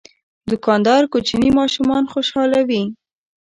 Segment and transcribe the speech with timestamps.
[0.49, 2.83] دوکاندار کوچني ماشومان خوشحالوي.